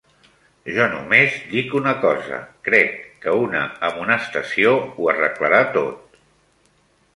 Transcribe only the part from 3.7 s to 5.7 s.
amonestació ho arreglarà